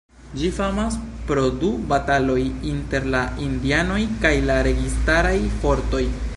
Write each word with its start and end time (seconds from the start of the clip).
Ĝi 0.39 0.47
famas 0.59 0.95
pro 1.31 1.43
du 1.63 1.69
bataloj 1.91 2.39
inter 2.71 3.07
la 3.17 3.23
indianoj 3.49 4.01
kaj 4.25 4.35
la 4.51 4.59
registaraj 4.71 5.39
fortoj. 5.63 6.05